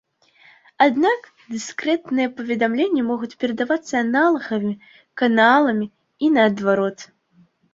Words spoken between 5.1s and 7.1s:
каналамі і наадварот.